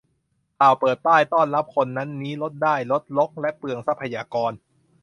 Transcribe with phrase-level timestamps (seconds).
[0.59, 4.51] ข่าวเปิดป้าย ต้อนรับคนนั้นนี้ ลดได้ลด รกและเปลืองทรัพยากร